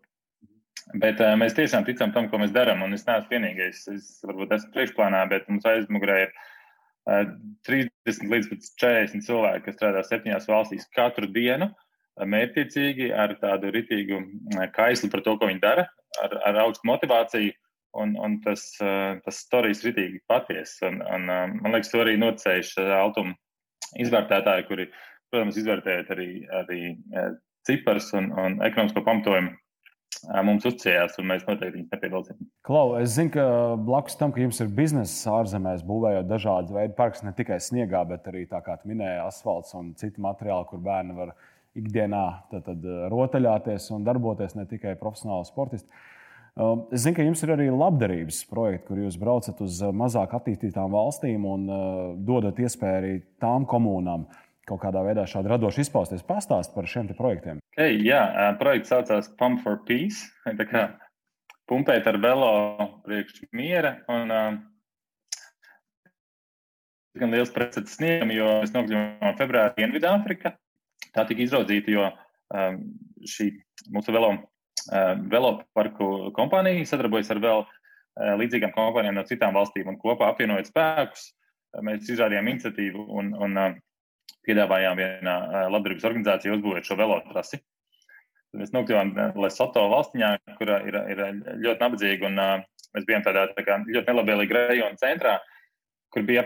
Bet 1.03 1.21
uh, 1.23 1.35
mēs 1.39 1.57
tiešām 1.59 1.87
ticam 1.87 2.13
tam, 2.15 2.29
ko 2.31 2.41
mēs 2.43 2.55
darām. 2.55 2.85
Un 2.87 2.95
es 2.97 3.07
neesmu 3.09 3.33
vienīgais. 3.33 3.85
Es 3.95 4.11
varbūt 4.27 4.55
esmu 4.59 4.75
priekšplānā, 4.77 5.25
bet 5.31 5.49
mums 5.51 5.67
aizmugurē 5.69 6.19
ir 6.27 6.35
uh, 6.35 7.25
30 7.67 8.31
līdz 8.31 8.53
40 8.83 9.27
cilvēki, 9.27 9.65
kas 9.67 9.79
strādā 9.79 10.05
septiņās 10.07 10.51
valstīs 10.51 10.87
katru 10.95 11.31
dienu. 11.31 11.71
Uh, 11.73 11.89
mērķiecīgi, 12.21 13.11
ar 13.17 13.35
tādu 13.41 13.73
ritīgu 13.73 14.19
mm, 14.21 14.71
kaisli 14.77 15.11
par 15.13 15.23
to, 15.25 15.37
ko 15.39 15.49
viņi 15.49 15.63
dara, 15.63 15.87
ar, 16.23 16.37
ar 16.49 16.61
augstu 16.67 16.89
motivāciju. 16.91 17.55
Un, 17.93 18.15
un 18.17 18.39
tas, 18.41 18.63
eh, 18.81 19.19
tas 19.25 19.39
stāstījis 19.45 19.83
ritīgi 19.85 20.21
patiesi. 20.31 20.81
Un, 20.89 21.01
un, 21.05 21.29
eh, 21.29 21.57
man 21.61 21.75
liekas, 21.77 21.93
to 21.93 22.01
arī 22.01 22.17
nocējuši 22.21 22.87
automu 22.97 23.35
izvērtētāji, 24.01 24.69
kuri, 24.69 24.87
protams, 25.33 25.59
izvērtējot 25.61 26.13
arī, 26.15 26.29
arī 26.63 26.81
eh, 26.93 27.35
ciparus 27.69 28.09
un, 28.17 28.31
un 28.33 28.63
ekonomisko 28.65 29.05
pamatojumu. 29.05 29.59
mums 30.45 30.65
uzticējās, 30.69 31.17
un 31.19 31.27
mēs 31.27 31.45
noteikti 31.49 31.77
viņus 31.77 31.93
nepiedalīsim. 31.93 32.49
Klau, 32.69 32.93
es 33.01 33.17
zinu, 33.17 33.33
ka 33.35 33.45
blakus 33.81 34.15
tam, 34.21 34.31
ka 34.33 34.41
jums 34.41 34.61
ir 34.63 34.69
biznesa 34.71 35.33
ārzemēs, 35.41 35.83
būvējot 35.89 36.29
dažādu 36.31 36.77
veidu 36.77 36.95
parkus, 36.95 37.25
ne 37.27 37.33
tikai 37.35 37.59
sniegā, 37.59 38.05
bet 38.07 38.29
arī 38.31 38.45
tā 38.47 38.61
kā 38.63 38.77
minēja, 38.87 39.25
asfalts 39.27 39.75
un 39.75 39.95
citi 39.99 40.23
materiāli, 40.23 40.69
kur 40.71 40.85
bērni 40.85 41.17
var 41.17 41.35
ikdienā 41.75 42.25
tad, 42.53 42.69
tad, 42.69 42.87
rotaļāties 43.11 43.89
un 43.97 44.05
darboties 44.07 44.55
ne 44.55 44.69
tikai 44.71 44.95
profesionāli 45.01 45.49
sportisti. 45.49 45.91
Es 46.53 47.01
zinu, 47.01 47.17
ka 47.17 47.25
jums 47.25 47.41
ir 47.47 47.55
arī 47.55 47.67
labdarības 47.73 48.43
projekti, 48.51 48.85
kur 48.91 48.99
jūs 49.01 49.17
braucat 49.21 49.61
uz 49.65 49.79
mazāk 49.97 50.35
attīstītām 50.37 50.93
valstīm 50.93 51.47
un 51.49 51.63
dodat 52.29 52.61
iespēju 52.61 52.99
arī 52.99 53.13
tām 53.41 53.65
komunām 53.69 54.27
kaut 54.69 54.83
kādā 54.83 55.01
veidā 55.07 55.25
šādi 55.27 55.49
radoši 55.49 55.87
izpausties. 55.87 56.27
Pastāst 56.27 56.75
par 56.75 56.85
šiem 56.87 57.09
projektiem. 57.17 57.63
Hey, 57.79 57.97
jā, 58.05 58.21
projekts 58.61 58.93
saucās 58.93 59.33
Pump 59.41 59.65
for 59.65 59.81
Peace. 59.89 60.29
Tā 60.45 60.69
kā 60.69 60.85
pumpēt 61.73 62.07
ar 62.13 62.21
velo 62.21 62.53
priekš 63.07 63.47
miera. 63.57 63.97
Un, 64.13 64.37
gan 67.17 67.33
liels 67.33 67.53
precedents 67.57 67.97
sniegam, 67.97 68.33
jo 68.37 68.61
mēs 68.61 68.77
nokļuvām 68.77 69.41
februārī 69.41 69.73
Dienvidāfrikā. 69.81 70.53
Tā 71.17 71.27
tika 71.29 71.45
izraudzīta, 71.45 71.97
jo 71.97 72.07
um, 72.13 72.81
šī 73.29 73.51
mūsu 73.93 74.15
velo, 74.15 74.35
uh, 74.37 74.52
veloparku 75.33 76.33
kompānija 76.37 76.87
sadarbojas 76.89 77.31
ar 77.35 77.41
vēl 77.43 77.63
uh, 77.63 78.35
līdzīgām 78.41 78.75
kompānijām 78.75 79.19
no 79.19 79.25
citām 79.29 79.57
valstīm 79.57 79.91
un 79.93 80.01
kopā 80.01 80.33
apvienojot 80.33 80.71
spēkus. 80.71 81.29
Uh, 81.31 81.85
mēs 81.87 82.11
izrādījām 82.13 82.51
iniciatīvu 82.53 83.07
un, 83.19 83.33
un 83.37 83.59
piedāvājām 84.47 84.99
vienā 84.99 85.37
labdarības 85.71 86.09
organizācijā 86.09 86.57
uzbūvēt 86.57 86.89
šo 86.89 86.99
velotrasi. 86.99 87.61
Mēs 88.59 88.73
nokļuvām 88.75 89.15
Lesoto 89.41 89.87
valstiņā, 89.89 90.33
kur 90.59 90.73
ir, 90.75 90.99
ir 91.15 91.23
ļoti 91.63 91.79
nabadzīga, 91.81 92.29
un 92.29 92.41
mēs 92.93 93.07
bijām 93.09 93.25
tādā 93.25 93.47
tā 93.57 93.65
kā, 93.65 93.79
ļoti 93.87 94.11
nelabvēlīga 94.11 94.65
rajona 94.69 95.01
centrā, 95.01 95.39
kur 96.13 96.27
bija 96.29 96.45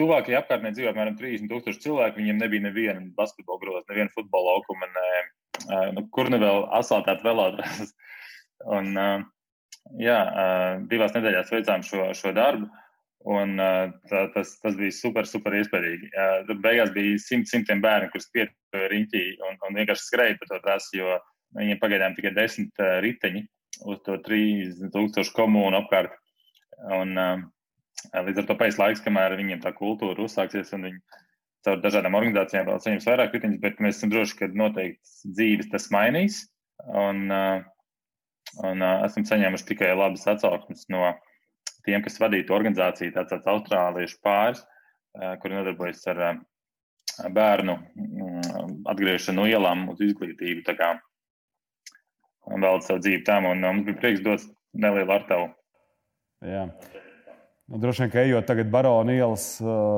tuvākajā 0.00 0.40
apkārtnē 0.40 0.72
dzīvo 0.72 0.92
apmēram 0.92 1.18
30 1.18 1.50
tūkstoši 1.50 1.84
cilvēku. 1.84 2.22
Viņiem 2.22 2.40
nebija 2.40 2.64
neviena 2.64 3.04
basketbola 3.18 3.60
groza, 3.60 3.84
neviena 3.90 4.14
futbola 4.14 4.54
laukuma, 4.54 4.88
uh, 4.88 5.28
nu, 5.96 6.06
kur 6.14 6.30
ne 6.32 6.40
vēl 6.42 6.66
asfaltēta 6.78 7.26
velotrases. 7.26 7.92
un, 8.76 8.92
uh, 8.96 9.24
jā, 10.00 10.20
uh, 10.22 10.86
divās 10.90 11.14
nedēļās 11.16 11.52
veicām 11.54 11.84
šo, 11.86 12.08
šo 12.18 12.34
darbu. 12.36 12.70
Un, 13.22 13.54
tā, 14.10 14.24
tas, 14.34 14.56
tas 14.58 14.74
bija 14.74 14.90
super, 14.90 15.28
super 15.30 15.54
iespaidīgi. 15.54 16.08
Beigās 16.58 16.90
bija 16.90 17.20
simt, 17.22 17.46
simtiem 17.46 17.78
bērnu, 17.84 18.08
kurus 18.10 18.26
pietuvoja 18.34 18.88
riņķī 18.90 19.22
un, 19.46 19.60
un 19.68 19.78
vienkārši 19.78 20.08
skrēja 20.08 20.38
pa 20.40 20.48
to 20.50 20.58
trasi, 20.64 20.96
jo 20.98 21.20
viņiem 21.54 21.78
pagaidām 21.78 22.16
tikai 22.16 22.32
desmit 22.34 22.82
riteņi 23.04 23.44
uz 23.86 24.00
to 24.06 24.18
3000 24.26 25.30
komunu 25.36 25.78
apkārt. 25.78 26.16
Un, 26.98 27.14
līdz 28.10 28.42
ar 28.42 28.48
to 28.48 28.58
pēc 28.58 28.78
laiks, 28.80 29.04
kamēr 29.04 29.36
viņiem 29.38 29.62
tā 29.62 29.70
kultūra 29.76 30.26
uzsāksies 30.26 30.74
un 30.74 30.88
viņi 30.88 31.02
caur 31.66 31.82
dažādām 31.82 32.16
organizācijām 32.18 32.68
vēl 32.68 32.80
saņems 32.82 33.08
vairāk 33.08 33.36
riteņus, 33.36 33.60
bet 33.62 33.82
mēs 33.82 33.98
esam 33.98 34.12
droši, 34.12 34.38
ka 34.38 34.48
noteikti 34.52 35.34
dzīves 35.36 35.70
tas 35.72 35.88
mainīs. 35.94 36.40
Un, 36.82 37.28
un 38.66 38.86
esam 38.90 39.26
saņēmuši 39.28 39.68
tikai 39.68 39.92
labas 39.94 40.26
atsauksmes 40.32 40.88
no 40.92 41.12
tiem, 41.86 42.02
kas 42.02 42.18
vadītu 42.22 42.54
organizāciju, 42.56 43.14
tāds, 43.14 43.30
tāds 43.34 43.50
austrāliešu 43.54 44.18
pāris, 44.24 44.64
kuri 45.42 45.58
nodarbojas 45.58 46.02
ar 46.10 46.22
bērnu 47.30 47.76
mm, 47.76 48.82
atgriešanu 48.90 49.42
no 49.42 49.48
ielām 49.50 49.88
uz 49.92 50.02
izglītību. 50.02 50.64
Tā 50.66 50.74
kā 50.78 50.92
vēl 52.50 52.82
savu 52.82 53.02
dzīvi 53.02 53.22
tam, 53.26 53.46
un 53.50 53.62
mums 53.62 53.86
bija 53.86 54.00
prieks 54.00 54.24
dot 54.24 54.46
nelielu 54.72 55.14
ar 55.14 55.26
tavu. 55.28 55.50
Jā. 56.42 56.66
Nu, 57.72 57.78
droši 57.80 58.02
vien, 58.02 58.10
ka 58.12 58.20
ejot 58.20 58.44
tagad 58.44 58.68
Barona 58.68 59.14
ielas 59.16 59.46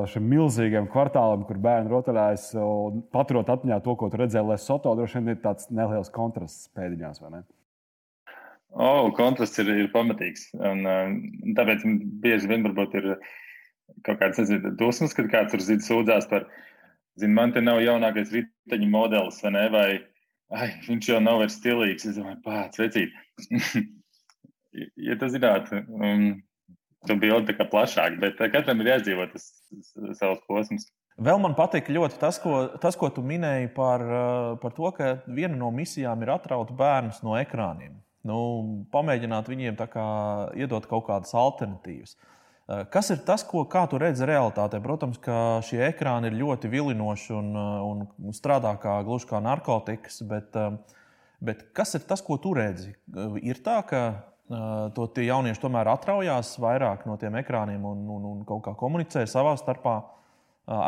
šim 0.07 0.29
milzīgam 0.31 0.85
kvartālam, 0.87 1.41
kur 1.43 1.57
bērni 1.59 1.91
rotaļājas, 1.91 2.45
un 2.63 3.01
paturot 3.11 3.51
atmiņā 3.51 3.81
to, 3.83 3.97
ko 3.99 4.07
tu 4.07 4.21
redzēji 4.21 4.47
Lesoto, 4.47 4.93
droši 4.95 5.19
vien 5.19 5.33
ir 5.33 5.41
tāds 5.43 5.67
neliels 5.67 6.11
kontrasts 6.15 6.69
pēdiņās, 6.77 7.19
vai 7.19 7.33
ne? 7.33 7.41
Oh, 8.71 9.09
kontrasts 9.17 9.59
ir, 9.59 9.73
ir 9.75 9.91
pamatīgs. 9.91 10.47
Un, 10.55 10.87
uh, 10.87 11.11
tāpēc 11.59 11.83
bieži 12.23 12.53
vien 12.53 12.63
varbūt 12.63 12.95
ir 13.01 13.09
kaut 14.07 14.23
kāds 14.23 14.39
nezinu, 14.39 14.71
dusmas, 14.79 15.17
kad 15.19 15.27
kāds 15.35 15.51
tur 15.51 15.67
zina 15.67 15.83
sūdzās 15.83 16.31
par, 16.31 16.47
zinu, 17.19 17.35
man 17.35 17.51
te 17.51 17.65
nav 17.65 17.83
jaunākais 17.83 18.31
riteņu 18.39 18.91
modelis, 18.95 19.43
vai 19.43 19.55
ne? 19.57 19.67
Vai 19.75 19.85
ai, 20.55 20.71
viņš 20.87 21.11
jau 21.11 21.21
nav 21.27 21.43
vairs 21.43 21.59
stilīgs. 21.59 22.07
Es 22.07 22.23
domāju, 22.23 22.39
pats 22.47 22.79
vecīt. 22.79 23.15
ja 25.11 25.19
tu 25.19 25.33
zinātu, 25.35 25.83
um, 25.91 26.29
tu 27.07 27.17
bildi 27.19 27.51
tā 27.51 27.57
kā 27.57 27.67
plašāk, 27.71 28.19
bet 28.21 28.39
katram 28.53 28.81
ir 28.81 28.93
jāizdzīvo 28.93 29.27
tas, 29.33 29.49
savs 30.19 30.41
posms. 30.49 30.89
Vēl 31.15 31.39
man 31.39 31.53
patīk 31.55 31.87
ļoti 31.95 32.19
tas, 32.19 32.39
ko, 32.43 32.65
tas, 32.81 32.97
ko 32.99 33.07
tu 33.13 33.23
minēji 33.23 33.69
par, 33.75 34.03
par 34.59 34.73
to, 34.75 34.89
ka 34.97 35.13
viena 35.27 35.55
no 35.55 35.69
misijām 35.71 36.25
ir 36.25 36.33
atraut 36.35 36.73
bērnus 36.75 37.21
no 37.23 37.37
ekrāniem 37.39 37.95
nu, 38.25 38.39
pamēģināt 38.93 39.49
viņiem 39.51 39.77
kā, 39.91 40.07
iedot 40.57 40.87
kaut 40.89 41.05
kādas 41.09 41.35
alternatīvas. 41.37 42.15
Eh, 42.65 42.83
kas 42.89 43.11
ir 43.13 43.21
tas, 43.27 43.45
ko 43.45 43.65
tu 43.69 43.99
redzi 44.01 44.25
realitātē? 44.25 44.81
Protams, 44.81 45.19
ka 45.21 45.61
šie 45.65 45.83
ekrāni 45.91 46.31
ir 46.31 46.39
ļoti 46.39 46.71
vilinoši 46.71 47.33
un, 47.37 47.51
eh, 47.55 47.81
un 48.25 48.33
strādā 48.33 48.73
kā 48.81 48.97
gluži 49.05 49.29
kā 49.29 49.41
narkotikas, 49.41 50.21
bet, 50.27 50.55
eh, 50.55 50.77
bet 51.41 51.73
kas 51.73 51.95
ir 51.95 52.01
tas, 52.01 52.21
ko 52.21 52.37
tu 52.37 52.53
redzi? 52.53 52.95
Ir 53.43 53.61
tā, 53.61 53.85
ka 53.85 54.23
to 54.47 55.07
tie 55.15 55.25
jaunieši 55.25 55.61
tomēr 55.61 55.89
atraujās 55.89 56.55
vairāk 56.61 57.05
no 57.09 57.17
tiem 57.21 57.37
ekrāniem 57.41 57.85
un, 57.85 58.03
un, 58.15 58.25
un 58.31 58.41
kaut 58.45 58.61
kā 58.67 58.75
komunicē 58.77 59.25
savā 59.29 59.55
starpā, 59.57 59.99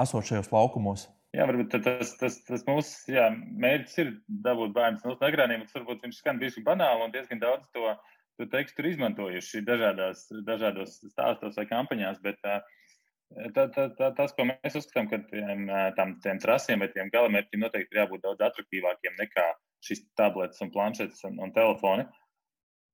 esot 0.01 0.29
šajos 0.29 0.51
laukumos. 0.53 1.07
Jā, 1.35 1.45
varbūt 1.49 1.73
tas, 1.83 2.13
tas, 2.17 2.37
tas 2.47 2.63
mūsu 2.65 3.11
jā, 3.11 3.27
mērķis 3.61 3.97
ir 4.01 4.13
dabūt 4.45 4.71
bērnus 4.77 5.03
no 5.05 5.17
ekrāniem. 5.27 5.65
Varbūt 5.73 6.05
viņš 6.05 6.21
skan 6.21 6.39
diezgan 6.41 6.65
banāli 6.65 7.03
un 7.05 7.13
diezgan 7.13 7.41
daudz 7.41 7.67
to, 7.75 7.91
to 8.39 8.47
tekstu 8.53 8.81
ir 8.83 8.93
izmantojuši 8.93 9.61
dažādās, 9.67 10.23
dažādos 10.47 10.95
stāstos 11.11 11.59
vai 11.59 11.65
kampaņās. 11.69 12.21
Bet, 12.23 12.39
tā, 12.45 13.65
tā, 13.75 13.89
tā, 13.99 14.11
tas, 14.17 14.33
ko 14.37 14.47
mēs 14.49 14.79
uzskatām, 14.79 15.11
ka 15.11 15.19
tiem, 15.33 15.67
tam, 15.99 16.15
tiem 16.23 16.39
trasiem 16.41 16.85
vai 16.85 16.89
tiem 16.93 17.11
galamērķiem 17.13 17.65
noteikti 17.65 17.97
ir 17.97 18.03
jābūt 18.05 18.23
daudz 18.23 18.47
attraktīvākiem 18.47 19.19
nekā 19.19 19.49
šis 19.85 20.07
tablets 20.17 20.63
un 20.63 20.71
planšetes 20.73 21.21
un, 21.27 21.37
un 21.43 21.53
telefoni. 21.53 22.07
Un 22.07 22.26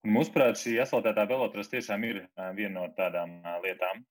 mūsuprāt, 0.07 0.60
šī 0.60 0.77
asfaltētā 0.83 1.27
velotras 1.29 1.72
tiešām 1.72 2.03
ir 2.10 2.25
viena 2.57 2.74
no 2.81 2.89
tādām 2.98 3.39
lietām, 3.63 4.03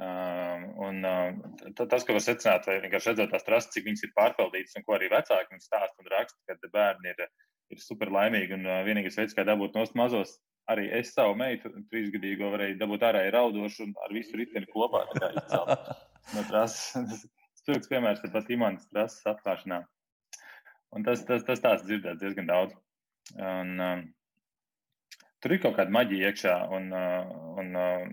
Un 0.00 1.02
tas, 1.76 2.04
ko 2.06 2.14
var 2.16 2.22
secināt, 2.24 2.66
vai 2.68 2.78
vienkārši 2.84 3.10
redzot 3.10 3.32
tās 3.34 3.44
trases, 3.44 3.72
cik 3.74 3.84
viņas 3.88 4.04
ir 4.06 4.12
pārpildītas, 4.16 4.76
un 4.78 4.84
ko 4.86 4.96
arī 4.96 5.10
vecāki 5.12 5.52
mums 5.52 5.66
stāsta 5.68 6.00
un 6.00 6.08
raksta, 6.12 6.38
kad 6.48 6.70
bērni 6.72 7.12
ir, 7.12 7.26
ir 7.74 7.82
super 7.84 8.12
laimīgi. 8.14 8.56
Un 8.56 8.68
vienīgais 8.86 9.18
veids, 9.20 9.36
kā 9.36 9.44
dabūt 9.48 9.76
nost 9.76 9.96
mazos, 9.98 10.38
arī 10.72 10.86
es 11.00 11.12
savu 11.16 11.36
meitu, 11.36 11.72
trīsgadīgo, 11.92 12.48
varēju 12.54 12.78
dabūt 12.80 13.06
ārā 13.10 13.26
raudošu 13.34 13.88
un 13.88 13.94
ar 14.06 14.14
visu 14.16 14.40
riteni 14.40 14.68
kopā 14.72 15.04
no 16.36 16.46
trases. 16.48 17.26
Spilgts 17.60 17.90
piemērs 17.90 18.22
ir 18.24 18.32
pat 18.32 18.48
imants 18.48 18.88
trases 18.88 19.26
atklāšanā. 19.28 19.82
Un 20.96 21.04
tas, 21.04 21.20
tas, 21.28 21.44
tas 21.46 21.60
tāds 21.60 21.84
dzirdēts 21.84 22.22
diezgan 22.22 22.48
daudz. 22.48 22.72
Un, 23.36 23.76
um, 23.84 24.06
tur 25.40 25.54
ir 25.54 25.62
kaut 25.62 25.76
kāda 25.78 25.94
maģija 25.94 26.30
iekšā, 26.30 26.56
un, 26.76 26.90
uh, 26.92 27.32
un 27.62 27.74
uh, 27.78 28.06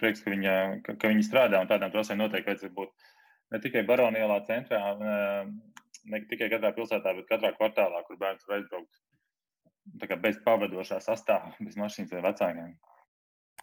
prieks, 0.00 0.22
ka, 0.24 0.32
viņa, 0.34 0.56
ka, 0.86 0.96
ka 1.00 1.10
viņi 1.12 1.26
strādā 1.26 1.62
un 1.62 1.70
tādām 1.70 1.92
trasēm 1.94 2.20
noteikti 2.20 2.52
vajadzētu 2.52 2.76
būt 2.76 3.08
ne 3.52 3.60
tikai 3.60 3.84
Baronielā 3.88 4.38
centrā, 4.48 4.80
ne 4.98 6.20
tikai 6.30 6.48
katrā 6.52 6.72
pilsētā, 6.76 7.12
bet 7.18 7.28
katrā 7.28 7.52
kvartālā, 7.56 8.00
kur 8.06 8.18
bērns 8.20 8.46
var 8.48 8.60
aizbraukt 8.60 10.22
bez 10.22 10.38
pavadošā 10.44 11.00
sastāvā, 11.02 11.52
bez 11.60 11.76
mašīnas 11.80 12.14
vai 12.16 12.24
vecākiem. 12.28 12.72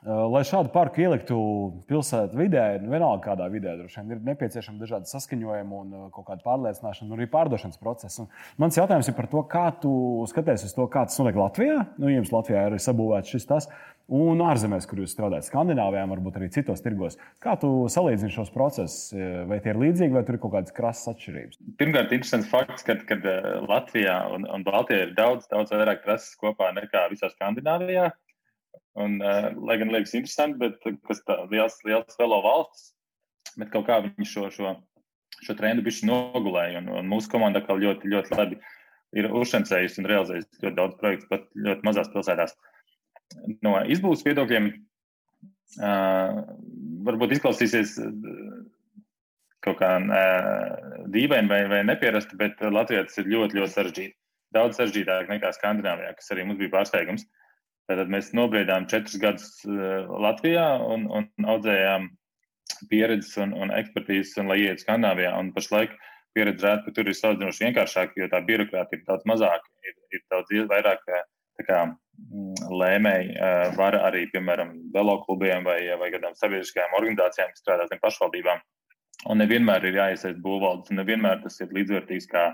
Lai 0.07 0.45
šādu 0.47 0.71
parku 0.71 1.01
ieliktu 1.03 1.37
pilsētas 1.89 2.37
vidē, 2.39 2.77
vienalga 2.79 3.33
kādā 3.33 3.49
vidē, 3.51 3.73
droši 3.81 3.99
vien 3.99 4.13
ir 4.15 4.21
nepieciešama 4.29 4.79
dažādi 4.79 5.11
saskaņojumi 5.11 5.75
un 5.75 6.05
kaut 6.15 6.23
kāda 6.29 6.45
pārliecināšana, 6.45 7.09
un 7.09 7.17
arī 7.17 7.27
pārdošanas 7.33 7.81
process. 7.81 8.21
Un 8.23 8.29
mans 8.63 8.79
jautājums 8.79 9.11
ir 9.11 9.17
par 9.17 9.27
to, 9.27 9.43
kā 9.51 9.65
tu 9.83 9.91
skaties 10.31 10.63
uz 10.69 10.75
to, 10.77 10.85
kā 10.87 11.03
tas 11.09 11.19
notiek 11.19 11.41
Latvijā. 11.41 11.81
Nu, 11.99 12.07
jums 12.13 12.31
Latvijā 12.31 12.61
ir 12.69 12.77
sabūvēts 12.79 13.33
šis 13.35 13.49
tas, 13.49 13.67
un 14.07 14.39
ārzemēs, 14.47 14.87
kur 14.87 15.03
jūs 15.03 15.17
strādājat, 15.17 15.49
Skandināvijā, 15.49 16.05
varbūt 16.13 16.39
arī 16.39 16.47
citos 16.55 16.79
tirgos. 16.85 17.19
Kā 17.43 17.57
tu 17.59 17.73
salīdzini 17.91 18.31
šos 18.37 18.53
procesus? 18.55 19.11
Vai 19.51 19.59
tie 19.59 19.75
ir 19.75 19.83
līdzīgi, 19.83 20.15
vai 20.15 20.23
tur 20.23 20.39
ir 20.39 20.43
kaut 20.45 20.55
kādas 20.55 20.79
krasas 20.79 21.11
atšķirības? 21.11 21.59
Pirmkārt, 21.83 22.15
interesants 22.15 22.47
fakts, 22.47 22.87
ka 22.87 23.19
Latvijā 23.67 24.15
un, 24.31 24.47
un 24.47 24.63
Baltijā 24.63 25.09
ir 25.09 25.13
daudz, 25.19 25.51
daudz 25.51 25.75
vairāk 25.75 26.07
trases 26.07 26.39
kopā 26.39 26.71
nekā 26.79 27.09
visā 27.11 27.27
Skandināvijā. 27.35 28.07
Un, 28.97 29.19
uh, 29.21 29.51
lai 29.67 29.77
gan 29.79 29.91
liekas 29.93 30.15
interesanti, 30.17 30.57
bet 30.63 31.01
kas 31.07 31.21
tā 31.27 31.37
liels, 31.51 31.77
liels 31.85 32.17
velo 32.19 32.39
valsts, 32.43 32.93
bet 33.59 33.69
kaut 33.73 33.85
kā 33.87 33.99
viņi 34.05 34.27
šo, 34.27 34.47
šo, 34.53 34.73
šo 35.45 35.55
trendu 35.59 35.85
bišķi 35.85 36.09
nogulēja. 36.09 36.81
Un, 36.81 36.89
un 37.01 37.09
mūsu 37.11 37.31
komanda 37.31 37.61
kā 37.65 37.77
ļoti, 37.77 38.09
ļoti 38.09 38.35
labi 38.35 38.59
ir 39.17 39.29
uzšancējusi 39.33 40.01
un 40.01 40.09
realizējusi 40.09 40.63
ļoti 40.65 40.77
daudz 40.77 40.99
projektu, 40.99 41.29
pat 41.31 41.47
ļoti 41.67 41.87
mazās 41.87 42.11
pilsētās. 42.13 42.55
No 43.65 43.75
izbūves 43.85 44.25
viedokļiem 44.25 44.69
uh, 44.73 46.41
varbūt 47.07 47.37
izklausīsies 47.37 47.97
kaut 49.65 49.77
kā 49.81 49.91
uh, 49.99 51.03
dīvaini 51.13 51.51
vai, 51.51 51.63
vai 51.71 51.83
nepierasti, 51.87 52.37
bet 52.39 52.61
Latvijā 52.63 53.05
tas 53.05 53.21
ir 53.21 53.29
ļoti, 53.33 53.59
ļoti 53.59 53.75
sarežģīti. 53.75 54.15
Daudz 54.55 54.79
sarežģītāk 54.79 55.29
nekā 55.29 55.51
Skandināvijā, 55.53 56.15
kas 56.17 56.31
arī 56.33 56.47
mums 56.47 56.61
bija 56.61 56.73
pārsteigums. 56.73 57.27
Tad 57.89 58.11
mēs 58.13 58.31
nobriedām 58.37 58.85
četrus 58.91 59.17
gadus 59.21 59.49
Latvijā 59.65 60.67
un, 60.93 61.07
un 61.09 61.49
audzējām 61.49 62.05
pieredzes 62.91 63.33
un, 63.41 63.55
un 63.57 63.73
ekspertīzes, 63.73 64.35
un 64.41 64.51
lai 64.51 64.59
ietu 64.61 64.85
Skandināvijā. 64.85 65.33
Un 65.41 65.49
pašlaik 65.55 65.95
pieredze 66.37 66.67
rāda, 66.67 66.85
ka 66.85 66.93
tur 66.95 67.09
ir 67.09 67.17
salīdzinoši 67.17 67.65
vienkāršāk, 67.65 68.15
jo 68.19 68.29
tā 68.31 68.43
birokrātija 68.45 69.01
ir 69.01 69.07
daudz 69.07 69.25
mazāka, 69.29 69.73
ir, 69.87 69.97
ir 70.13 70.23
daudz 70.31 70.53
vairāk 70.69 71.01
kā, 71.67 71.79
mm, 71.89 72.69
lēmēji 72.81 73.37
var 73.77 73.97
arī, 73.99 74.25
piemēram, 74.33 74.75
veloklubiem 74.93 75.65
vai, 75.67 75.79
vai 75.99 76.11
kādām 76.13 76.35
sabiedriskajām 76.39 76.95
organizācijām, 76.99 77.53
kas 77.53 77.63
strādā 77.63 77.87
zem 77.89 78.01
pašvaldībām. 78.03 78.61
Un 79.29 79.41
nevienmēr 79.41 79.89
ir 79.89 79.99
jāiesaist 79.99 80.39
būvvaldes, 80.43 80.93
un 80.93 81.01
nevienmēr 81.01 81.41
tas 81.43 81.59
ir 81.59 81.73
līdzvērtīgs 81.75 82.29
kā 82.31 82.45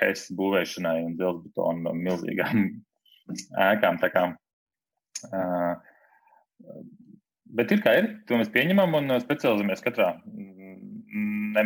HES 0.00 0.32
būvēšanai 0.38 0.96
un 1.04 1.14
dzelzbetonu 1.20 1.92
milzīgām 1.94 2.64
ēkām. 3.70 4.00
Tā 4.02 4.10
kā, 4.10 4.24
uh, 5.28 5.74
Bet 7.52 7.72
ir 7.74 7.82
kā 7.84 7.92
ir, 8.00 8.06
to 8.28 8.38
mēs 8.40 8.50
pieņemam 8.52 8.94
un 8.96 9.16
specializējamies 9.20 9.84
katrā. 9.84 10.14
Ne, 11.52 11.64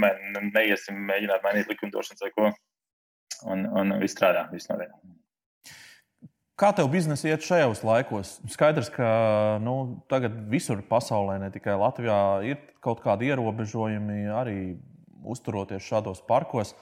neiesim 0.50 0.98
mēģināt 1.06 1.44
mainīt 1.44 1.70
likumdošanas 1.70 2.24
vai 2.24 2.32
ko. 2.34 2.48
Un, 3.46 3.62
un 3.70 3.94
viss 4.00 4.16
strādā, 4.16 4.46
viss 4.50 4.70
notiek. 4.70 4.90
Kā 6.56 6.70
tev 6.72 6.88
biznesa 6.88 7.28
iet 7.28 7.44
šajos 7.44 7.82
laikos? 7.84 8.30
Skaidrs, 8.48 8.88
ka 8.94 9.06
nu, 9.62 10.00
tagad 10.10 10.38
visur 10.50 10.80
pasaulē, 10.88 11.36
ne 11.42 11.50
tikai 11.52 11.76
Latvijā, 11.78 12.18
ir 12.48 12.62
kaut 12.82 13.02
kādi 13.04 13.28
ierobežojumi 13.28 14.24
arī 14.32 14.56
uzturoties 15.20 15.84
šādos 15.84 16.24
parkos. 16.26 16.72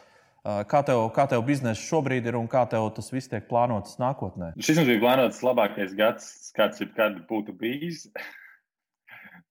Kā 0.44 0.84
tev, 0.86 1.02
kā 1.16 1.26
tev 1.28 1.42
biznesa 1.44 1.80
šobrīd 1.80 2.28
ir 2.28 2.38
un 2.38 2.46
kā 2.52 2.62
tev 2.70 2.86
tas 2.94 3.10
viss 3.12 3.32
tiek 3.32 3.48
plānots 3.50 3.98
nākotnē? 4.00 4.52
Šis 4.62 4.78
mums 4.78 4.92
bija 4.92 5.02
plānots 5.02 5.42
labākais 5.44 5.92
gads, 5.98 6.30
kāds 6.56 6.80
jebkad 6.84 7.18
būtu 7.28 7.56
bijis 7.58 8.06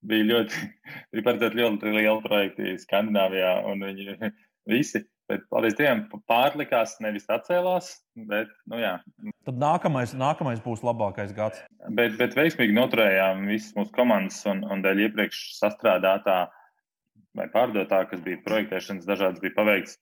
bija 0.08 0.28
ļoti, 0.30 0.70
bija 1.14 1.26
paredzēti 1.28 1.60
ļoti 1.62 1.96
lieli 1.96 2.22
projekti 2.24 2.78
Skandināvijā, 2.84 3.56
un 3.70 3.86
viņi 3.88 4.18
visi, 4.74 5.04
bet, 5.32 5.46
paldies 5.54 5.78
Dievam, 5.80 6.06
pārlikās, 6.30 6.98
nevis 7.04 7.30
atcēlās. 7.32 7.94
Bet, 8.30 8.52
nu, 8.72 8.80
jā. 8.82 8.98
Tad 9.48 9.62
nākamais, 9.62 10.16
nākamais 10.18 10.62
būs 10.64 10.84
labākais 10.86 11.34
gads. 11.36 11.64
Bet, 11.90 12.18
bet 12.20 12.38
veiksmīgi 12.38 12.76
noturējām 12.78 13.48
visas 13.50 13.74
mūsu 13.78 13.94
komandas 13.96 14.44
un, 14.50 14.64
un 14.72 14.84
dēļ 14.86 15.08
iepriekš 15.08 15.46
sastrādātā 15.60 16.44
vai 17.38 17.48
pārdotā, 17.54 18.04
kas 18.10 18.22
bija 18.22 18.42
projektēšanas, 18.46 19.10
dažādas 19.10 19.42
bija 19.44 19.58
paveikts. 19.58 19.98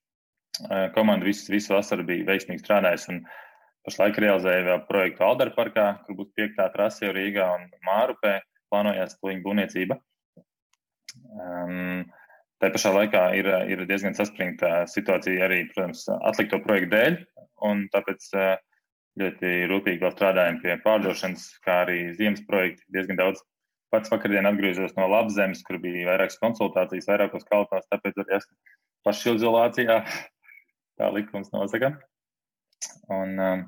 Komanda 0.94 1.24
visu, 1.26 1.48
visu 1.50 1.72
vasaru 1.72 2.04
bija 2.06 2.28
veiksmīgi 2.28 2.60
strādājusi. 2.60 3.22
Pašlaik 3.88 4.20
realizēja 4.22 4.66
vēl 4.68 4.82
projektu 4.86 5.24
Aldera 5.26 5.54
parkā, 5.56 5.86
kur 6.06 6.18
būs 6.20 6.34
piektā 6.38 6.68
trase 6.74 7.06
jau 7.06 7.14
Rīgā 7.16 7.48
un 7.56 7.64
Mārupē 7.88 8.36
plānojās 8.72 9.20
kliņu 9.20 9.46
būvniecība. 9.46 10.00
Um, 11.36 12.08
Tā 12.62 12.70
pašā 12.70 12.92
laikā 12.94 13.22
ir, 13.34 13.48
ir 13.74 13.80
diezgan 13.90 14.14
saspringta 14.14 14.84
situācija 14.86 15.48
arī, 15.48 15.64
protams, 15.72 16.04
atlikto 16.30 16.60
projektu 16.62 16.92
dēļ, 16.92 17.16
un 17.66 17.88
tāpēc 17.90 18.28
ļoti 19.18 19.54
rūpīgi 19.72 20.04
vēl 20.04 20.14
strādājam 20.14 20.60
pie 20.62 20.76
pārdošanas, 20.84 21.48
kā 21.66 21.80
arī 21.88 21.98
ziemas 22.20 22.44
projekti. 22.46 22.86
Diezgan 22.94 23.18
daudz 23.18 23.42
pats 23.92 24.14
vakardien 24.14 24.46
atgriezos 24.46 24.94
no 25.00 25.10
Labzemes, 25.10 25.64
kur 25.66 25.82
bija 25.82 26.12
vairākas 26.12 26.38
konsultācijas, 26.44 27.10
vairākos 27.10 27.50
kalpos, 27.50 27.90
tāpēc 27.90 28.22
arī 28.22 28.38
esmu 28.38 28.78
pašizolācijā, 29.10 29.98
tā 31.02 31.10
likums 31.18 31.50
nosaka. 31.56 31.96
Un 33.10 33.42
um, 33.42 33.66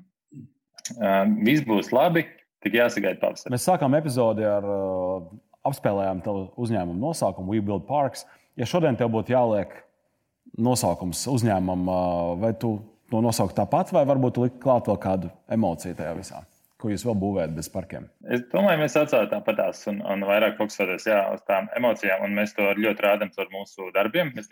um, 1.00 1.36
viss 1.50 1.66
būs 1.66 1.90
labi. 1.98 2.28
Tik 2.64 2.78
jāsagaida 2.80 3.20
pavasarī. 3.22 3.52
Mēs 3.54 3.66
sākām 3.68 3.96
epizodi 3.98 4.46
ar 4.48 4.68
uh, 4.68 5.26
apspēlējām 5.68 6.24
tavu 6.24 6.46
uzņēmumu 6.64 7.02
nosaukumu 7.02 7.56
We 7.56 7.64
Build 7.66 7.86
Parks. 7.90 8.24
Ja 8.60 8.68
šodien 8.70 8.98
tev 9.00 9.12
būtu 9.14 9.36
jāliek 9.36 9.74
nosaukums 10.60 11.26
uzņēmumam, 11.34 11.86
uh, 11.90 12.34
vai 12.40 12.54
tu 12.60 12.78
to 13.12 13.22
nosauktu 13.24 13.60
tāpat, 13.60 13.92
vai 13.96 14.06
varbūt 14.10 14.40
likt 14.42 14.62
klāt 14.64 14.88
vēl 14.90 15.00
kādu 15.02 15.32
emociju 15.52 15.98
tajā 16.00 16.16
visā? 16.18 16.44
Ko 16.82 16.90
jūs 16.92 17.06
vēl 17.08 17.16
būvējat 17.20 17.54
bez 17.56 17.70
parkiem? 17.72 18.08
Es 18.28 18.42
domāju, 18.52 18.82
mēs 18.82 18.98
atcēlām 19.00 19.30
tāpatās 19.32 19.86
un, 19.92 20.02
un 20.04 20.26
vairāk 20.28 20.58
fokusēties 20.58 21.06
uz 21.08 21.44
tām 21.48 21.70
emocijām, 21.78 22.26
un 22.26 22.36
mēs 22.36 22.56
to 22.58 22.66
ļoti 22.80 23.06
rādām 23.06 23.32
ar 23.40 23.54
mūsu 23.54 23.88
darbiem. 23.96 24.34
Mēs 24.36 24.50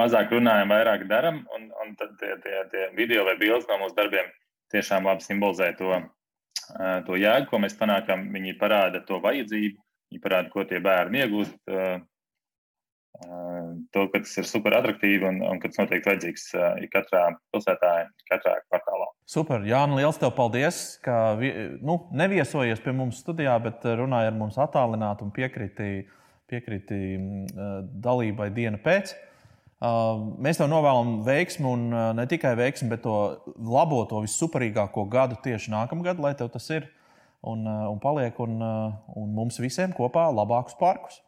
mazāk 0.00 0.32
runājam, 0.34 0.72
vairāk 0.74 1.06
darām, 1.08 1.40
un, 1.56 1.70
un 1.82 1.94
tad 2.00 2.18
tie, 2.20 2.34
tie, 2.44 2.58
tie 2.72 2.88
video 2.98 3.24
vai 3.24 3.36
bildes 3.40 3.68
no 3.70 3.78
mūsu 3.80 3.96
darbiem 3.96 4.28
tiešām 4.74 5.08
labi 5.08 5.24
simbolizē 5.24 5.70
to, 5.78 6.02
to 7.06 7.20
jēgu, 7.20 7.48
ko 7.50 7.60
mēs 7.62 7.76
panākam. 7.78 8.26
Viņi 8.34 8.56
parāda 8.60 9.02
to 9.06 9.20
vajadzību, 9.24 9.78
viņi 10.12 10.24
parāda, 10.24 10.50
ko 10.52 10.64
tie 10.68 10.80
bērni 10.84 11.24
iegūst. 11.24 11.56
To, 13.94 14.02
ka 14.10 14.18
tas 14.18 14.32
ir 14.40 14.46
super 14.50 14.74
attraktīvi 14.74 15.22
un, 15.28 15.36
un 15.46 15.60
ka 15.62 15.68
tas 15.70 15.84
noteikti 15.84 16.10
vajadzīgs 16.10 16.48
katrā 16.90 17.20
pilsētā, 17.54 17.90
katrā 18.26 18.56
kvartālā. 18.66 19.06
Super, 19.30 19.62
Jānis, 19.68 20.00
liels 20.00 20.18
tev 20.18 20.32
paldies, 20.34 20.80
ka 21.04 21.36
nu, 21.38 22.00
neviesojies 22.10 22.82
pie 22.82 22.96
mums 22.96 23.22
studijā, 23.22 23.54
bet 23.62 23.86
runāji 23.86 24.32
ar 24.32 24.34
mums 24.34 24.58
attālināti 24.58 25.22
un 25.24 25.30
piekriti, 25.36 25.92
piekriti 26.50 26.98
dalībai 28.02 28.50
dienu 28.56 28.82
pēc. 28.82 29.14
Mēs 30.44 30.60
tev 30.60 30.68
novēlam 30.70 31.18
veiksmu, 31.26 31.72
un 31.76 31.96
ne 32.16 32.24
tikai 32.30 32.54
veiksmu, 32.56 32.88
bet 32.92 33.02
to 33.04 33.16
labo, 33.58 34.04
to 34.08 34.22
vissuperīgāko 34.24 35.04
gadu 35.12 35.36
tieši 35.44 35.72
nākamgad, 35.74 36.22
lai 36.22 36.32
tev 36.38 36.48
tas 36.54 36.70
ir 36.72 36.86
un, 37.44 37.66
un 37.66 38.00
paliek, 38.00 38.38
un, 38.40 38.56
un 39.20 39.34
mums 39.36 39.60
visiem 39.60 39.92
kopā 39.96 40.30
labākus 40.32 40.78
parkus. 40.80 41.20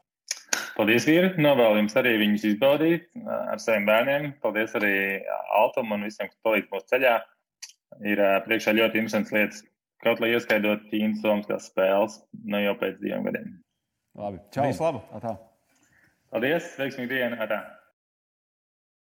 Paldies, 0.77 1.07
vīri! 1.09 1.31
Novēlu 1.41 1.81
jums 1.81 1.95
arī 1.97 2.17
viņus 2.21 2.43
izbaudīt 2.51 3.07
ar 3.25 3.61
saviem 3.63 3.87
bērniem. 3.89 4.27
Paldies 4.45 4.75
arī 4.77 4.93
Altam 5.57 5.95
un 5.97 6.05
visiem, 6.05 6.29
kas 6.29 6.45
palīdz 6.45 6.69
mūsu 6.73 6.91
ceļā. 6.93 7.15
Ir 8.05 8.21
priekšā 8.45 8.75
ļoti 8.77 9.01
interesants 9.01 9.33
lietas, 9.33 9.63
kaut 10.05 10.21
lai 10.21 10.35
ieskaidot 10.35 10.85
Ķīnas 10.91 11.23
Somijas 11.25 11.71
spēles, 11.71 12.19
nu 12.45 12.61
jau 12.61 12.77
pēc 12.83 13.01
diviem 13.01 13.25
gadiem. 13.25 13.57
Labi, 14.21 14.43
čau! 14.53 14.69
Visu 14.69 14.85
labu! 14.85 15.01
Atā. 15.17 15.33
Paldies! 16.33 16.69
Veiksmīgi 16.77 17.15
dienu! 17.15 17.41
Atā. 17.41 17.63